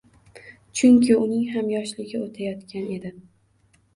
Chunki 0.79 1.17
uning 1.25 1.43
ham 1.57 1.69
yoshligi 1.73 2.21
o‘tayotgan 2.21 2.87
edi… 2.97 3.15